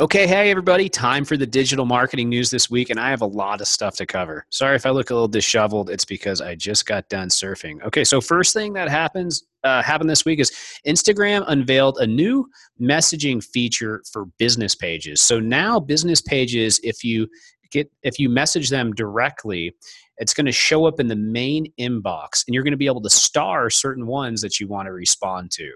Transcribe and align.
Okay, 0.00 0.28
hey 0.28 0.48
everybody, 0.48 0.88
time 0.88 1.24
for 1.24 1.36
the 1.36 1.44
digital 1.44 1.84
marketing 1.84 2.28
news 2.28 2.50
this 2.50 2.70
week, 2.70 2.90
and 2.90 3.00
I 3.00 3.10
have 3.10 3.20
a 3.20 3.26
lot 3.26 3.60
of 3.60 3.66
stuff 3.66 3.96
to 3.96 4.06
cover. 4.06 4.46
Sorry 4.48 4.76
if 4.76 4.86
I 4.86 4.90
look 4.90 5.10
a 5.10 5.12
little 5.12 5.26
disheveled, 5.26 5.90
it's 5.90 6.04
because 6.04 6.40
I 6.40 6.54
just 6.54 6.86
got 6.86 7.08
done 7.08 7.30
surfing. 7.30 7.82
Okay, 7.82 8.04
so 8.04 8.20
first 8.20 8.54
thing 8.54 8.72
that 8.74 8.88
happens 8.88 9.42
uh, 9.64 9.82
happened 9.82 10.08
this 10.08 10.24
week 10.24 10.38
is 10.38 10.52
Instagram 10.86 11.42
unveiled 11.48 11.98
a 11.98 12.06
new 12.06 12.48
messaging 12.80 13.42
feature 13.42 14.04
for 14.12 14.26
business 14.38 14.76
pages. 14.76 15.20
So 15.20 15.40
now 15.40 15.80
business 15.80 16.20
pages, 16.20 16.78
if 16.84 17.02
you 17.02 17.26
get 17.72 17.90
if 18.04 18.20
you 18.20 18.28
message 18.28 18.70
them 18.70 18.92
directly, 18.92 19.74
it's 20.18 20.32
going 20.32 20.46
to 20.46 20.52
show 20.52 20.86
up 20.86 21.00
in 21.00 21.08
the 21.08 21.16
main 21.16 21.72
inbox, 21.76 22.44
and 22.46 22.54
you're 22.54 22.62
going 22.62 22.70
to 22.70 22.76
be 22.76 22.86
able 22.86 23.02
to 23.02 23.10
star 23.10 23.68
certain 23.68 24.06
ones 24.06 24.42
that 24.42 24.60
you 24.60 24.68
want 24.68 24.86
to 24.86 24.92
respond 24.92 25.50
to. 25.54 25.72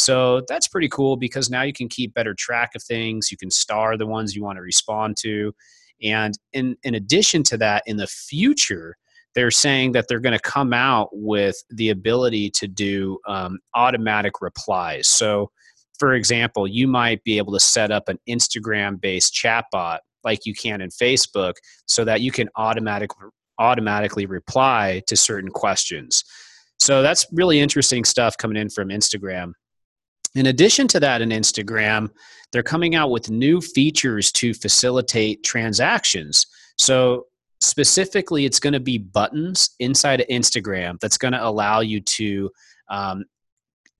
So 0.00 0.42
that's 0.48 0.66
pretty 0.66 0.88
cool 0.88 1.16
because 1.16 1.50
now 1.50 1.62
you 1.62 1.74
can 1.74 1.88
keep 1.88 2.14
better 2.14 2.34
track 2.34 2.70
of 2.74 2.82
things. 2.82 3.30
You 3.30 3.36
can 3.36 3.50
star 3.50 3.98
the 3.98 4.06
ones 4.06 4.34
you 4.34 4.42
want 4.42 4.56
to 4.56 4.62
respond 4.62 5.18
to. 5.18 5.54
And 6.02 6.38
in, 6.54 6.76
in 6.82 6.94
addition 6.94 7.42
to 7.44 7.58
that, 7.58 7.82
in 7.86 7.98
the 7.98 8.06
future, 8.06 8.96
they're 9.34 9.50
saying 9.50 9.92
that 9.92 10.06
they're 10.08 10.20
going 10.20 10.36
to 10.36 10.40
come 10.40 10.72
out 10.72 11.10
with 11.12 11.62
the 11.68 11.90
ability 11.90 12.50
to 12.50 12.66
do 12.66 13.18
um, 13.28 13.58
automatic 13.74 14.40
replies. 14.40 15.06
So, 15.06 15.50
for 15.98 16.14
example, 16.14 16.66
you 16.66 16.88
might 16.88 17.22
be 17.24 17.36
able 17.36 17.52
to 17.52 17.60
set 17.60 17.90
up 17.90 18.08
an 18.08 18.18
Instagram 18.26 18.98
based 18.98 19.34
chatbot 19.34 19.98
like 20.24 20.46
you 20.46 20.54
can 20.54 20.80
in 20.80 20.88
Facebook 20.88 21.54
so 21.84 22.04
that 22.04 22.22
you 22.22 22.32
can 22.32 22.48
automatic, 22.56 23.10
automatically 23.58 24.24
reply 24.24 25.02
to 25.08 25.14
certain 25.14 25.50
questions. 25.50 26.24
So, 26.78 27.02
that's 27.02 27.26
really 27.32 27.60
interesting 27.60 28.04
stuff 28.04 28.38
coming 28.38 28.56
in 28.56 28.70
from 28.70 28.88
Instagram. 28.88 29.52
In 30.34 30.46
addition 30.46 30.86
to 30.88 31.00
that, 31.00 31.22
in 31.22 31.30
Instagram, 31.30 32.10
they're 32.52 32.62
coming 32.62 32.94
out 32.94 33.10
with 33.10 33.30
new 33.30 33.60
features 33.60 34.30
to 34.32 34.54
facilitate 34.54 35.42
transactions. 35.42 36.46
So, 36.76 37.26
specifically, 37.60 38.44
it's 38.44 38.60
going 38.60 38.72
to 38.72 38.80
be 38.80 38.98
buttons 38.98 39.70
inside 39.80 40.20
of 40.20 40.28
Instagram 40.28 40.98
that's 41.00 41.18
going 41.18 41.32
to 41.32 41.44
allow 41.44 41.80
you 41.80 42.00
to 42.00 42.50
um, 42.88 43.24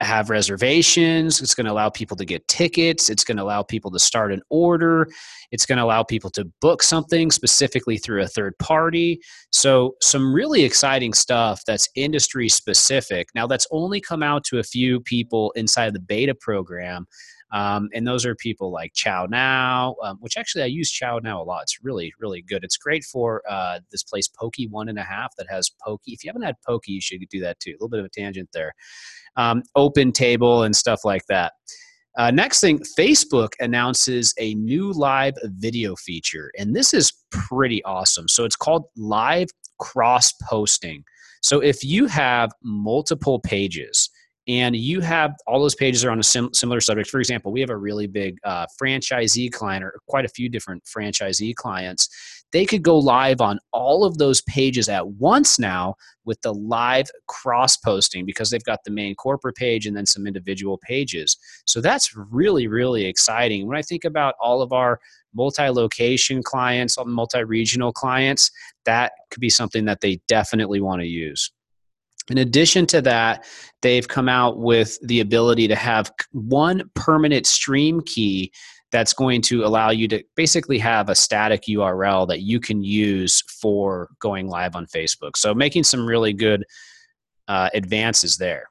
have 0.01 0.31
reservations. 0.31 1.41
It's 1.41 1.55
going 1.55 1.67
to 1.67 1.73
allow 1.73 1.91
people 1.91 2.17
to 2.17 2.25
get 2.25 2.47
tickets. 2.48 3.11
It's 3.11 3.25
going 3.25 3.37
to 3.37 3.43
allow 3.43 3.62
people 3.62 3.91
to 3.91 3.98
start 3.98 4.33
an 4.33 4.42
order. 4.48 5.09
It's 5.51 5.67
going 5.67 5.79
to 5.79 5.84
allow 5.84 6.03
people 6.03 6.31
to 6.31 6.45
book 6.61 6.83
something 6.83 7.31
specifically 7.31 7.98
through 7.98 8.23
a 8.23 8.27
third 8.27 8.59
party. 8.59 9.20
So, 9.51 9.97
some 10.01 10.33
really 10.33 10.65
exciting 10.65 11.12
stuff 11.12 11.62
that's 11.67 11.89
industry 11.95 12.48
specific. 12.48 13.29
Now, 13.34 13.47
that's 13.47 13.67
only 13.70 14.01
come 14.01 14.23
out 14.23 14.45
to 14.45 14.59
a 14.59 14.65
few 14.65 15.01
people 15.01 15.53
inside 15.57 15.95
the 15.95 16.01
beta 16.01 16.35
program. 16.35 17.07
Um, 17.53 17.89
and 17.95 18.06
those 18.06 18.25
are 18.25 18.34
people 18.34 18.70
like 18.70 18.93
ChowNow, 18.95 19.95
um, 20.05 20.19
which 20.20 20.37
actually 20.37 20.62
I 20.62 20.67
use 20.67 20.93
ChowNow 20.93 21.41
a 21.41 21.43
lot. 21.43 21.62
It's 21.62 21.79
really, 21.83 22.12
really 22.19 22.42
good. 22.42 22.62
It's 22.65 22.77
great 22.77 23.05
for 23.05 23.42
uh, 23.48 23.81
this 23.91 24.03
place, 24.03 24.29
Pokey 24.29 24.69
One 24.69 24.89
and 24.89 24.98
a 24.98 25.03
Half, 25.03 25.34
that 25.37 25.47
has 25.51 25.70
poke. 25.84 26.03
If 26.07 26.25
you 26.25 26.29
haven't 26.29 26.42
had 26.42 26.57
poke, 26.67 26.84
you 26.87 27.01
should 27.01 27.20
do 27.31 27.41
that 27.41 27.59
too. 27.61 27.70
A 27.70 27.75
little 27.75 27.89
bit 27.89 28.01
of 28.01 28.07
a 28.07 28.11
tangent 28.11 28.51
there 28.53 28.73
um, 29.37 29.62
OpenTable 29.77 30.65
and 30.65 30.75
stuff 30.75 31.01
like 31.05 31.27
that. 31.27 31.55
Uh, 32.19 32.31
next 32.31 32.61
thing, 32.61 32.81
Facebook 32.98 33.51
announces 33.61 34.35
a 34.39 34.55
new 34.55 34.92
live 34.92 35.35
video 35.45 35.95
feature, 35.97 36.51
and 36.59 36.75
this 36.75 36.92
is 36.92 37.12
pretty 37.31 37.83
awesome. 37.85 38.27
So 38.29 38.45
it's 38.45 38.57
called 38.57 38.87
live 38.97 39.48
cross 39.79 40.33
posting. 40.48 41.05
So 41.41 41.61
if 41.61 41.85
you 41.85 42.07
have 42.07 42.51
multiple 42.62 43.39
pages, 43.41 44.11
and 44.48 44.74
you 44.74 45.00
have 45.00 45.34
all 45.46 45.60
those 45.60 45.74
pages 45.74 46.05
are 46.05 46.10
on 46.10 46.19
a 46.19 46.24
sim- 46.24 46.52
similar 46.55 46.80
subject. 46.80 47.10
For 47.10 47.20
example, 47.20 47.52
we 47.52 47.60
have 47.60 47.70
a 47.70 47.77
really 47.77 48.06
big 48.06 48.36
uh, 48.44 48.66
franchisee 48.80 49.52
client 49.52 49.84
or 49.84 49.94
quite 50.08 50.24
a 50.24 50.28
few 50.28 50.48
different 50.48 50.84
franchisee 50.84 51.55
clients. 51.55 52.08
They 52.52 52.66
could 52.66 52.83
go 52.83 52.98
live 52.98 53.41
on 53.41 53.61
all 53.72 54.05
of 54.05 54.18
those 54.18 54.41
pages 54.42 54.88
at 54.88 55.06
once 55.06 55.58
now 55.58 55.94
with 56.24 56.41
the 56.42 56.52
live 56.52 57.08
cross 57.28 57.77
posting 57.77 58.27
because 58.27 58.50
they've 58.50 58.64
got 58.64 58.80
the 58.84 58.90
main 58.90 59.14
corporate 59.14 59.55
page 59.55 59.86
and 59.86 59.96
then 59.96 60.06
some 60.06 60.27
individual 60.27 60.79
pages. 60.79 61.36
So 61.67 61.80
that's 61.80 62.17
really, 62.17 62.67
really 62.67 63.05
exciting. 63.05 63.68
When 63.68 63.77
I 63.77 63.83
think 63.83 64.05
about 64.05 64.34
all 64.40 64.62
of 64.62 64.73
our 64.73 64.98
multi 65.33 65.68
location 65.68 66.42
clients, 66.42 66.98
all 66.98 67.05
multi 67.05 67.45
regional 67.45 67.92
clients, 67.92 68.50
that 68.84 69.12
could 69.30 69.40
be 69.40 69.50
something 69.50 69.84
that 69.84 70.00
they 70.00 70.20
definitely 70.27 70.80
want 70.80 71.02
to 71.02 71.06
use. 71.06 71.52
In 72.29 72.39
addition 72.39 72.86
to 72.86 73.03
that, 73.03 73.45
they've 73.83 74.07
come 74.07 74.29
out 74.29 74.58
with 74.58 74.98
the 75.07 75.20
ability 75.20 75.69
to 75.69 75.77
have 75.77 76.13
one 76.33 76.91
permanent 76.95 77.47
stream 77.47 78.01
key 78.03 78.53
that's 78.92 79.13
going 79.13 79.41
to 79.41 79.64
allow 79.64 79.91
you 79.91 80.08
to 80.08 80.23
basically 80.36 80.79
have 80.79 81.09
a 81.09 81.14
static 81.14 81.63
URL 81.69 82.27
that 82.29 82.41
you 82.41 82.61
can 82.61 82.83
use 82.83 83.42
for 83.61 84.11
going 84.19 84.48
live 84.48 84.75
on 84.75 84.86
Facebook. 84.86 85.36
So, 85.36 85.55
making 85.55 85.85
some 85.85 86.07
really 86.07 86.33
good 86.33 86.64
uh, 87.48 87.70
advances 87.75 88.36
there. 88.36 88.69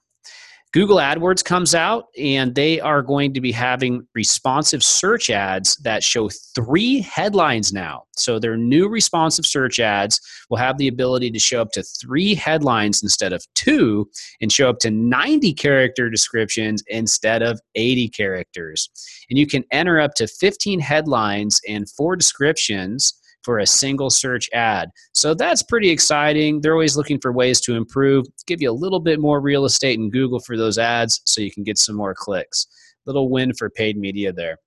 Google 0.72 0.98
AdWords 0.98 1.44
comes 1.44 1.74
out 1.74 2.06
and 2.16 2.54
they 2.54 2.80
are 2.80 3.02
going 3.02 3.34
to 3.34 3.42
be 3.42 3.52
having 3.52 4.08
responsive 4.14 4.84
search 4.84 5.32
ads 5.32 5.76
that 5.78 6.04
show 6.04 6.30
three 6.54 7.02
headlines 7.02 7.74
now. 7.74 8.04
So 8.16 8.38
their 8.38 8.56
new 8.56 8.88
responsive 8.88 9.48
search 9.48 9.80
ads 9.80 10.22
will 10.48 10.58
have 10.58 10.78
the 10.78 10.88
ability 10.88 11.32
to 11.32 11.40
show 11.40 11.60
up 11.62 11.72
to 11.72 11.82
three 11.82 12.36
headlines 12.36 13.02
instead 13.02 13.34
of 13.34 13.44
two 13.56 14.08
and 14.42 14.52
show 14.52 14.70
up 14.70 14.78
to 14.80 14.92
90 14.92 15.54
character 15.54 16.08
descriptions 16.08 16.84
instead 16.88 17.42
of 17.42 17.60
80 17.74 18.10
characters. 18.10 18.90
And 19.32 19.40
you 19.40 19.48
can 19.48 19.64
enter 19.72 20.00
up 20.00 20.14
to 20.16 20.28
15 20.28 20.80
headlines 20.80 21.60
and 21.68 21.90
four 21.90 22.16
descriptions 22.16 23.20
for 23.44 23.60
a 23.60 23.66
single 23.66 24.10
search 24.10 24.50
ad. 24.54 24.90
So 25.14 25.34
that's 25.34 25.64
pretty 25.64 25.90
exciting. 25.90 26.62
They're 26.62 26.74
always 26.74 26.98
looking 26.98 27.20
for 27.20 27.32
ways 27.32 27.62
to 27.62 27.76
improve, 27.76 28.26
give 28.48 28.62
you 28.62 28.70
a 28.70 28.74
little 28.74 29.00
bit 29.00 29.20
more 29.20 29.42
real 29.42 29.66
estate 29.66 30.00
in 30.00 30.10
Google 30.10 30.40
for 30.40 30.58
those 30.58 30.78
ads 30.78 31.22
so 31.26 31.42
you 31.42 31.52
can 31.52 31.64
get 31.64 31.78
some 31.78 31.96
more 31.96 32.14
clicks. 32.14 32.68
Little 33.06 33.30
win 33.30 33.54
for 33.54 33.70
paid 33.70 33.98
media 33.98 34.34
there. 34.34 34.58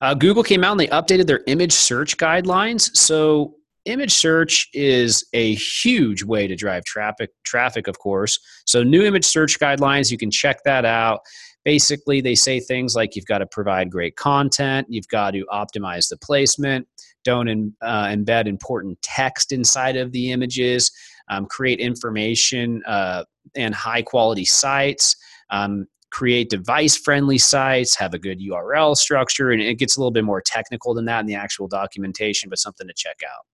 Uh, 0.00 0.14
Google 0.14 0.42
came 0.42 0.64
out 0.64 0.72
and 0.72 0.80
they 0.80 0.88
updated 0.88 1.26
their 1.26 1.42
image 1.46 1.72
search 1.72 2.16
guidelines. 2.18 2.94
So 2.96 3.54
image 3.86 4.12
search 4.12 4.68
is 4.74 5.24
a 5.32 5.54
huge 5.54 6.22
way 6.22 6.46
to 6.46 6.56
drive 6.56 6.84
traffic 6.84 7.30
traffic 7.44 7.86
of 7.86 7.98
course 7.98 8.38
so 8.66 8.82
new 8.82 9.04
image 9.04 9.24
search 9.24 9.58
guidelines 9.58 10.10
you 10.10 10.18
can 10.18 10.30
check 10.30 10.58
that 10.64 10.84
out 10.84 11.20
basically 11.66 12.20
they 12.20 12.36
say 12.36 12.60
things 12.60 12.94
like 12.94 13.16
you've 13.16 13.26
got 13.26 13.38
to 13.38 13.46
provide 13.46 13.90
great 13.90 14.14
content. 14.14 14.86
You've 14.88 15.08
got 15.08 15.32
to 15.32 15.44
optimize 15.52 16.08
the 16.08 16.16
placement. 16.16 16.86
Don't 17.24 17.48
in, 17.48 17.74
uh, 17.82 18.04
embed 18.04 18.46
important 18.46 19.02
text 19.02 19.50
inside 19.50 19.96
of 19.96 20.12
the 20.12 20.30
images, 20.30 20.92
um, 21.28 21.44
create 21.46 21.80
information 21.80 22.84
uh, 22.86 23.24
and 23.56 23.74
high 23.74 24.02
quality 24.02 24.44
sites, 24.44 25.16
um, 25.50 25.86
create 26.12 26.50
device 26.50 26.96
friendly 26.96 27.36
sites, 27.36 27.96
have 27.96 28.14
a 28.14 28.18
good 28.18 28.38
URL 28.40 28.96
structure, 28.96 29.50
and 29.50 29.60
it 29.60 29.76
gets 29.76 29.96
a 29.96 30.00
little 30.00 30.12
bit 30.12 30.24
more 30.24 30.40
technical 30.40 30.94
than 30.94 31.06
that 31.06 31.18
in 31.18 31.26
the 31.26 31.34
actual 31.34 31.66
documentation, 31.66 32.48
but 32.48 32.60
something 32.60 32.86
to 32.86 32.94
check 32.94 33.16
out. 33.26 33.44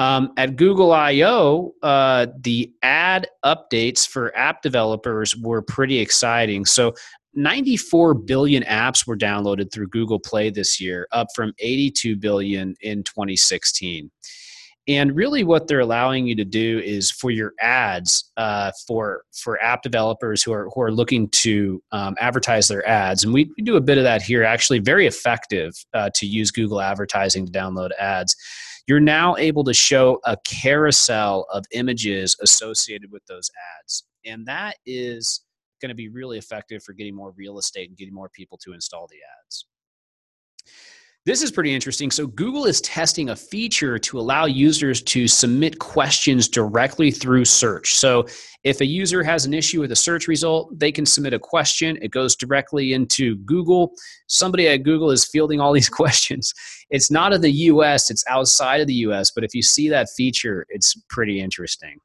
Um, 0.00 0.32
at 0.38 0.56
Google 0.56 0.92
I/O, 0.92 1.74
uh, 1.82 2.28
the 2.40 2.72
ad 2.82 3.28
updates 3.44 4.08
for 4.08 4.34
app 4.34 4.62
developers 4.62 5.36
were 5.36 5.60
pretty 5.60 5.98
exciting. 5.98 6.64
So 6.64 6.94
94 7.34 8.14
billion 8.14 8.62
apps 8.62 9.06
were 9.06 9.16
downloaded 9.16 9.70
through 9.70 9.88
Google 9.88 10.18
Play 10.18 10.48
this 10.48 10.80
year, 10.80 11.06
up 11.12 11.26
from 11.34 11.52
82 11.58 12.16
billion 12.16 12.76
in 12.80 13.04
2016. 13.04 14.10
And 14.88 15.14
really, 15.14 15.44
what 15.44 15.68
they're 15.68 15.80
allowing 15.80 16.26
you 16.26 16.34
to 16.34 16.46
do 16.46 16.80
is 16.82 17.10
for 17.10 17.30
your 17.30 17.52
ads 17.60 18.32
uh, 18.38 18.72
for 18.86 19.24
for 19.34 19.62
app 19.62 19.82
developers 19.82 20.42
who 20.42 20.54
are 20.54 20.70
who 20.74 20.80
are 20.80 20.90
looking 20.90 21.28
to 21.42 21.82
um, 21.92 22.16
advertise 22.18 22.68
their 22.68 22.88
ads, 22.88 23.22
and 23.22 23.34
we, 23.34 23.50
we, 23.58 23.62
do 23.62 23.76
a 23.76 23.82
bit 23.82 23.98
of 23.98 24.04
that 24.04 24.22
here. 24.22 24.44
Actually, 24.44 24.78
very 24.78 25.06
effective 25.06 25.74
uh, 25.92 26.08
to 26.14 26.26
use 26.26 26.50
Google 26.50 26.80
advertising 26.80 27.44
to 27.44 27.52
download 27.52 27.90
ads. 27.98 28.34
You're 28.86 29.00
now 29.00 29.36
able 29.36 29.64
to 29.64 29.74
show 29.74 30.20
a 30.24 30.36
carousel 30.44 31.46
of 31.52 31.64
images 31.72 32.36
associated 32.40 33.10
with 33.10 33.24
those 33.26 33.50
ads, 33.80 34.04
and 34.24 34.46
that 34.46 34.76
is 34.86 35.42
going 35.80 35.90
to 35.90 35.94
be 35.94 36.08
really 36.08 36.38
effective 36.38 36.82
for 36.82 36.92
getting 36.92 37.14
more 37.14 37.32
real 37.36 37.58
estate 37.58 37.88
and 37.88 37.96
getting 37.96 38.14
more 38.14 38.28
people 38.28 38.58
to 38.64 38.72
install 38.72 39.06
the 39.08 39.18
ads. 39.44 39.66
This 41.26 41.42
is 41.42 41.50
pretty 41.50 41.74
interesting. 41.74 42.10
So, 42.10 42.26
Google 42.26 42.64
is 42.64 42.80
testing 42.80 43.28
a 43.28 43.36
feature 43.36 43.98
to 43.98 44.18
allow 44.18 44.46
users 44.46 45.02
to 45.02 45.28
submit 45.28 45.78
questions 45.78 46.48
directly 46.48 47.10
through 47.10 47.44
search. 47.44 47.96
So, 47.96 48.26
if 48.64 48.80
a 48.80 48.86
user 48.86 49.22
has 49.22 49.44
an 49.44 49.52
issue 49.52 49.80
with 49.80 49.92
a 49.92 49.96
search 49.96 50.28
result, 50.28 50.78
they 50.78 50.90
can 50.90 51.04
submit 51.04 51.34
a 51.34 51.38
question. 51.38 51.98
It 52.00 52.10
goes 52.10 52.34
directly 52.36 52.94
into 52.94 53.36
Google. 53.36 53.92
Somebody 54.28 54.68
at 54.68 54.78
Google 54.78 55.10
is 55.10 55.26
fielding 55.26 55.60
all 55.60 55.72
these 55.74 55.90
questions. 55.90 56.54
It's 56.88 57.10
not 57.10 57.34
in 57.34 57.42
the 57.42 57.52
US, 57.52 58.10
it's 58.10 58.24
outside 58.26 58.80
of 58.80 58.86
the 58.86 58.94
US, 59.06 59.30
but 59.30 59.44
if 59.44 59.54
you 59.54 59.62
see 59.62 59.90
that 59.90 60.08
feature, 60.08 60.64
it's 60.70 60.94
pretty 61.10 61.40
interesting. 61.40 61.98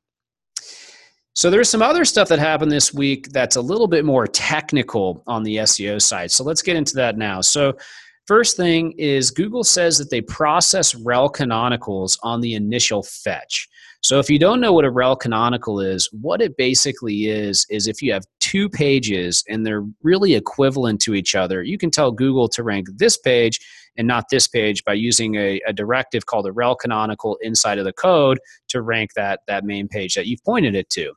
So 1.34 1.50
there's 1.50 1.70
some 1.70 1.82
other 1.82 2.06
stuff 2.06 2.30
that 2.30 2.40
happened 2.40 2.72
this 2.72 2.94
week 2.94 3.30
that's 3.32 3.58
a 3.58 3.62
little 3.62 3.88
bit 3.88 4.06
more 4.06 4.26
technical 4.26 5.22
on 5.28 5.44
the 5.44 5.58
SEO 5.58 6.02
side. 6.02 6.32
So 6.32 6.46
let's 6.46 6.62
get 6.62 6.78
into 6.78 6.96
that 6.96 7.18
now. 7.18 7.42
So 7.42 7.78
First 8.28 8.58
thing 8.58 8.94
is 8.98 9.30
Google 9.30 9.64
says 9.64 10.00
that 10.00 10.10
they 10.10 10.22
process 10.22 10.96
rel 10.96 11.32
canonicals 11.32 12.18
on 12.24 12.42
the 12.42 12.56
initial 12.56 13.04
fetch. 13.04 13.68
So 14.02 14.20
if 14.20 14.30
you 14.30 14.40
don't 14.40 14.60
know 14.60 14.74
what 14.74 14.86
a 14.86 14.92
rel 14.92 15.16
canonical 15.16 15.80
is, 15.80 16.10
what 16.12 16.42
it 16.42 16.58
basically 16.58 17.28
is 17.28 17.66
is 17.70 17.88
if 17.88 18.02
you 18.02 18.14
have 18.14 18.24
two 18.40 18.68
pages 18.70 19.44
and 19.48 19.66
they're 19.66 19.86
really 20.02 20.36
equivalent 20.36 21.02
to 21.02 21.14
each 21.14 21.36
other, 21.36 21.62
you 21.64 21.78
can 21.78 21.92
tell 21.92 22.12
Google 22.12 22.48
to 22.50 22.64
rank 22.64 22.88
this 22.98 23.18
page 23.18 23.60
and 23.98 24.08
not 24.08 24.26
this 24.30 24.48
page 24.48 24.84
by 24.84 24.94
using 24.94 25.36
a, 25.36 25.62
a 25.68 25.74
directive 25.74 26.26
called 26.26 26.48
a 26.48 26.52
rel 26.52 26.76
canonical 26.76 27.38
inside 27.42 27.78
of 27.78 27.86
the 27.86 27.94
code 27.94 28.40
to 28.70 28.82
rank 28.82 29.12
that 29.16 29.42
that 29.48 29.66
main 29.66 29.88
page 29.88 30.16
that 30.16 30.26
you've 30.26 30.44
pointed 30.44 30.76
it 30.76 30.90
to. 30.90 31.14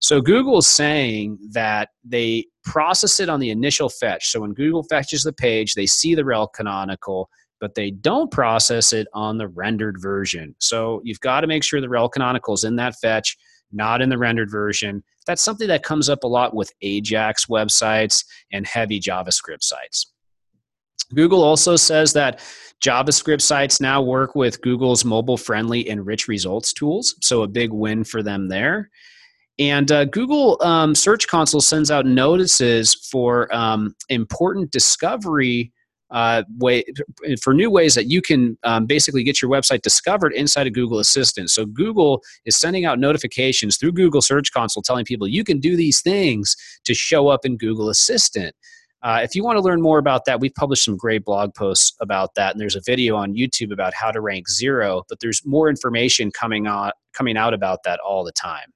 So 0.00 0.20
Google 0.20 0.58
is 0.58 0.66
saying 0.66 1.38
that 1.50 1.88
they 2.04 2.46
process 2.64 3.18
it 3.18 3.28
on 3.28 3.40
the 3.40 3.50
initial 3.50 3.88
fetch. 3.88 4.30
So 4.30 4.40
when 4.40 4.54
Google 4.54 4.84
fetches 4.84 5.22
the 5.22 5.32
page, 5.32 5.74
they 5.74 5.86
see 5.86 6.14
the 6.14 6.24
rel 6.24 6.46
canonical 6.46 7.28
but 7.60 7.74
they 7.74 7.90
don't 7.90 8.30
process 8.30 8.92
it 8.92 9.06
on 9.12 9.38
the 9.38 9.48
rendered 9.48 10.00
version. 10.00 10.54
So 10.58 11.00
you've 11.04 11.20
got 11.20 11.40
to 11.40 11.46
make 11.46 11.64
sure 11.64 11.80
the 11.80 11.88
rel 11.88 12.08
canonical 12.08 12.54
is 12.54 12.64
in 12.64 12.76
that 12.76 12.96
fetch, 13.00 13.36
not 13.72 14.00
in 14.00 14.08
the 14.08 14.18
rendered 14.18 14.50
version. 14.50 15.02
That's 15.26 15.42
something 15.42 15.68
that 15.68 15.82
comes 15.82 16.08
up 16.08 16.24
a 16.24 16.28
lot 16.28 16.54
with 16.54 16.72
Ajax 16.82 17.46
websites 17.46 18.24
and 18.52 18.66
heavy 18.66 19.00
JavaScript 19.00 19.62
sites. 19.62 20.12
Google 21.14 21.42
also 21.42 21.76
says 21.76 22.12
that 22.12 22.40
JavaScript 22.82 23.40
sites 23.40 23.80
now 23.80 24.02
work 24.02 24.34
with 24.34 24.60
Google's 24.60 25.04
mobile 25.04 25.38
friendly 25.38 25.88
and 25.88 26.06
rich 26.06 26.28
results 26.28 26.72
tools. 26.72 27.16
So 27.22 27.42
a 27.42 27.48
big 27.48 27.72
win 27.72 28.04
for 28.04 28.22
them 28.22 28.48
there. 28.48 28.90
And 29.58 29.90
uh, 29.90 30.04
Google 30.04 30.56
um, 30.62 30.94
Search 30.94 31.26
Console 31.26 31.60
sends 31.60 31.90
out 31.90 32.06
notices 32.06 32.94
for 32.94 33.52
um, 33.54 33.94
important 34.08 34.70
discovery 34.70 35.72
uh, 36.10 36.42
way 36.56 36.84
for 37.42 37.52
new 37.52 37.70
ways 37.70 37.94
that 37.94 38.06
you 38.06 38.22
can 38.22 38.56
um, 38.62 38.86
basically 38.86 39.22
get 39.22 39.42
your 39.42 39.50
website 39.50 39.82
discovered 39.82 40.32
inside 40.32 40.66
of 40.66 40.72
Google 40.72 40.98
Assistant. 41.00 41.50
So 41.50 41.66
Google 41.66 42.22
is 42.46 42.56
sending 42.56 42.86
out 42.86 42.98
notifications 42.98 43.76
through 43.76 43.92
Google 43.92 44.22
Search 44.22 44.52
Console 44.52 44.82
telling 44.82 45.04
people 45.04 45.28
you 45.28 45.44
can 45.44 45.60
do 45.60 45.76
these 45.76 46.00
things 46.00 46.56
to 46.84 46.94
show 46.94 47.28
up 47.28 47.44
in 47.44 47.56
Google 47.56 47.90
Assistant. 47.90 48.54
Uh, 49.02 49.20
if 49.22 49.34
you 49.34 49.44
want 49.44 49.56
to 49.56 49.62
learn 49.62 49.80
more 49.80 49.98
about 49.98 50.24
that, 50.24 50.40
we've 50.40 50.54
published 50.54 50.84
some 50.84 50.96
great 50.96 51.24
blog 51.24 51.54
posts 51.54 51.94
about 52.00 52.34
that, 52.34 52.52
and 52.52 52.60
there's 52.60 52.74
a 52.74 52.82
video 52.84 53.14
on 53.14 53.34
YouTube 53.34 53.72
about 53.72 53.94
how 53.94 54.10
to 54.10 54.20
rank 54.20 54.48
zero. 54.48 55.04
But 55.08 55.20
there's 55.20 55.42
more 55.44 55.68
information 55.68 56.32
coming 56.32 56.66
out 56.66 56.94
coming 57.12 57.36
out 57.36 57.54
about 57.54 57.80
that 57.84 58.00
all 58.00 58.24
the 58.24 58.32
time. 58.32 58.72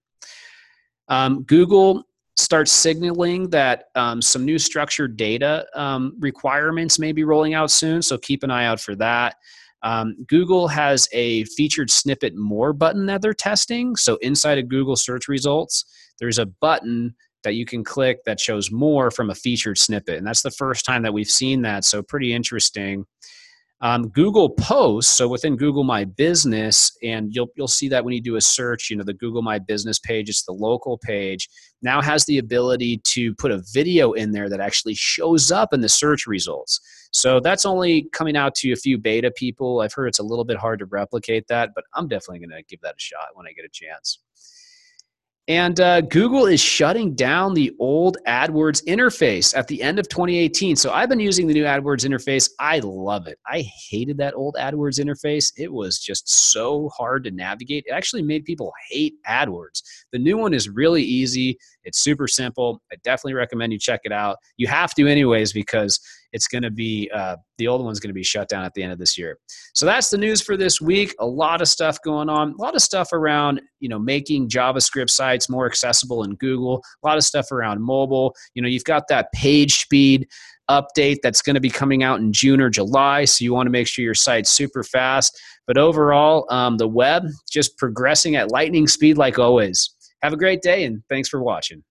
Um, 1.08 1.42
Google 1.44 2.04
starts 2.36 2.72
signaling 2.72 3.50
that 3.50 3.84
um, 3.94 4.22
some 4.22 4.44
new 4.44 4.58
structured 4.58 5.16
data 5.16 5.66
um, 5.74 6.16
requirements 6.18 6.98
may 6.98 7.12
be 7.12 7.24
rolling 7.24 7.54
out 7.54 7.70
soon. 7.70 8.02
So 8.02 8.16
keep 8.18 8.42
an 8.42 8.50
eye 8.50 8.64
out 8.64 8.80
for 8.80 8.94
that. 8.96 9.36
Um, 9.82 10.16
Google 10.28 10.68
has 10.68 11.08
a 11.12 11.44
featured 11.44 11.90
snippet 11.90 12.36
more 12.36 12.72
button 12.72 13.06
that 13.06 13.20
they're 13.20 13.34
testing. 13.34 13.96
So 13.96 14.16
inside 14.16 14.58
of 14.58 14.68
Google 14.68 14.96
search 14.96 15.28
results, 15.28 15.84
there's 16.20 16.38
a 16.38 16.46
button 16.46 17.14
that 17.42 17.54
you 17.56 17.66
can 17.66 17.82
click 17.82 18.18
that 18.24 18.38
shows 18.38 18.70
more 18.70 19.10
from 19.10 19.30
a 19.30 19.34
featured 19.34 19.76
snippet. 19.76 20.16
And 20.16 20.26
that's 20.26 20.42
the 20.42 20.50
first 20.52 20.84
time 20.84 21.02
that 21.02 21.12
we've 21.12 21.26
seen 21.26 21.62
that. 21.62 21.84
So 21.84 22.02
pretty 22.02 22.32
interesting. 22.32 23.04
Um, 23.82 24.10
Google 24.10 24.50
Posts, 24.50 25.12
so 25.12 25.26
within 25.26 25.56
Google 25.56 25.82
My 25.82 26.04
Business, 26.04 26.96
and 27.02 27.34
you'll 27.34 27.48
you'll 27.56 27.66
see 27.66 27.88
that 27.88 28.04
when 28.04 28.14
you 28.14 28.20
do 28.20 28.36
a 28.36 28.40
search, 28.40 28.88
you 28.88 28.96
know 28.96 29.02
the 29.02 29.12
Google 29.12 29.42
My 29.42 29.58
Business 29.58 29.98
page, 29.98 30.28
it's 30.28 30.44
the 30.44 30.52
local 30.52 30.98
page, 30.98 31.48
now 31.82 32.00
has 32.00 32.24
the 32.24 32.38
ability 32.38 32.98
to 33.08 33.34
put 33.34 33.50
a 33.50 33.60
video 33.72 34.12
in 34.12 34.30
there 34.30 34.48
that 34.48 34.60
actually 34.60 34.94
shows 34.94 35.50
up 35.50 35.72
in 35.72 35.80
the 35.80 35.88
search 35.88 36.28
results. 36.28 36.80
So 37.10 37.40
that's 37.40 37.66
only 37.66 38.08
coming 38.12 38.36
out 38.36 38.54
to 38.56 38.72
a 38.72 38.76
few 38.76 38.98
beta 38.98 39.32
people. 39.32 39.80
I've 39.80 39.92
heard 39.92 40.06
it's 40.06 40.20
a 40.20 40.24
little 40.24 40.44
bit 40.44 40.58
hard 40.58 40.78
to 40.78 40.86
replicate 40.86 41.48
that, 41.48 41.70
but 41.74 41.84
I'm 41.94 42.06
definitely 42.06 42.38
going 42.38 42.56
to 42.56 42.62
give 42.68 42.80
that 42.82 42.94
a 42.94 43.00
shot 43.00 43.30
when 43.34 43.46
I 43.48 43.52
get 43.52 43.64
a 43.64 43.68
chance. 43.72 44.20
And 45.48 45.80
uh, 45.80 46.02
Google 46.02 46.46
is 46.46 46.60
shutting 46.60 47.16
down 47.16 47.54
the 47.54 47.74
old 47.80 48.16
AdWords 48.28 48.84
interface 48.84 49.56
at 49.56 49.66
the 49.66 49.82
end 49.82 49.98
of 49.98 50.08
2018. 50.08 50.76
So 50.76 50.92
I've 50.92 51.08
been 51.08 51.18
using 51.18 51.48
the 51.48 51.54
new 51.54 51.64
AdWords 51.64 52.08
interface. 52.08 52.48
I 52.60 52.78
love 52.78 53.26
it. 53.26 53.38
I 53.44 53.64
hated 53.90 54.18
that 54.18 54.34
old 54.34 54.54
AdWords 54.56 55.04
interface. 55.04 55.52
It 55.56 55.72
was 55.72 55.98
just 55.98 56.52
so 56.52 56.90
hard 56.96 57.24
to 57.24 57.32
navigate. 57.32 57.84
It 57.88 57.92
actually 57.92 58.22
made 58.22 58.44
people 58.44 58.72
hate 58.88 59.14
AdWords. 59.28 59.82
The 60.12 60.20
new 60.20 60.38
one 60.38 60.54
is 60.54 60.68
really 60.68 61.02
easy, 61.02 61.58
it's 61.84 62.00
super 62.00 62.26
simple. 62.28 62.80
I 62.92 62.96
definitely 63.02 63.34
recommend 63.34 63.72
you 63.72 63.78
check 63.78 64.00
it 64.04 64.12
out. 64.12 64.36
You 64.56 64.66
have 64.68 64.94
to, 64.94 65.06
anyways, 65.06 65.52
because 65.52 66.00
it's 66.32 66.48
going 66.48 66.62
to 66.62 66.70
be 66.70 67.10
uh, 67.14 67.36
the 67.58 67.68
old 67.68 67.84
one's 67.84 68.00
going 68.00 68.08
to 68.08 68.14
be 68.14 68.22
shut 68.22 68.48
down 68.48 68.64
at 68.64 68.72
the 68.74 68.82
end 68.82 68.92
of 68.92 68.98
this 68.98 69.18
year. 69.18 69.38
So 69.74 69.86
that's 69.86 70.10
the 70.10 70.18
news 70.18 70.40
for 70.40 70.56
this 70.56 70.80
week. 70.80 71.14
A 71.20 71.26
lot 71.26 71.60
of 71.60 71.68
stuff 71.68 71.98
going 72.04 72.28
on. 72.28 72.54
A 72.58 72.62
lot 72.62 72.74
of 72.74 72.82
stuff 72.82 73.12
around 73.12 73.60
you 73.80 73.88
know 73.88 73.98
making 73.98 74.48
JavaScript 74.48 75.10
sites 75.10 75.48
more 75.48 75.66
accessible 75.66 76.24
in 76.24 76.34
Google. 76.36 76.82
A 77.02 77.06
lot 77.06 77.18
of 77.18 77.24
stuff 77.24 77.52
around 77.52 77.82
mobile. 77.82 78.34
You 78.54 78.62
know 78.62 78.68
you've 78.68 78.84
got 78.84 79.08
that 79.08 79.28
page 79.34 79.80
speed 79.80 80.26
update 80.70 81.18
that's 81.22 81.42
going 81.42 81.54
to 81.54 81.60
be 81.60 81.70
coming 81.70 82.02
out 82.02 82.20
in 82.20 82.32
June 82.32 82.60
or 82.60 82.70
July. 82.70 83.24
So 83.24 83.44
you 83.44 83.52
want 83.52 83.66
to 83.66 83.70
make 83.70 83.86
sure 83.86 84.04
your 84.04 84.14
site's 84.14 84.50
super 84.50 84.82
fast. 84.82 85.38
But 85.66 85.76
overall, 85.76 86.46
um, 86.50 86.78
the 86.78 86.88
web 86.88 87.24
just 87.50 87.76
progressing 87.78 88.36
at 88.36 88.50
lightning 88.50 88.86
speed 88.86 89.18
like 89.18 89.38
always. 89.38 89.90
Have 90.22 90.32
a 90.32 90.36
great 90.36 90.62
day 90.62 90.84
and 90.84 91.02
thanks 91.08 91.28
for 91.28 91.42
watching. 91.42 91.82